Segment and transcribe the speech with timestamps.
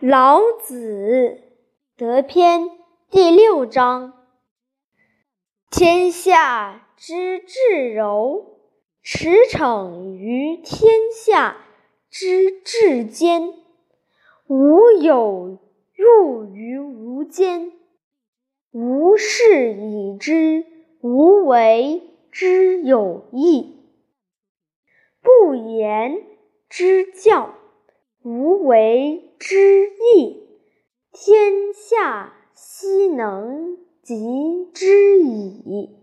[0.00, 1.40] 老子
[1.96, 2.70] 德篇
[3.10, 4.12] 第六章：
[5.72, 8.60] 天下之至柔，
[9.02, 11.56] 驰骋于天下
[12.08, 13.52] 之至坚。
[14.46, 15.58] 无有
[15.96, 17.72] 入于无间，
[18.70, 20.64] 无事以知
[21.00, 23.80] 无为之有益。
[25.20, 26.24] 不言
[26.68, 27.52] 之教。
[28.26, 30.48] 无为之义，
[31.12, 35.95] 天下悉能及之矣。